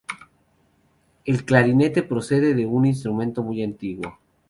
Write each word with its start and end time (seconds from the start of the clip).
El 1.25 1.45
clarinete 1.45 2.01
procede 2.01 2.55
de 2.55 2.65
un 2.65 2.87
instrumento 2.87 3.43
muy 3.43 3.61
antiguo. 3.61 4.17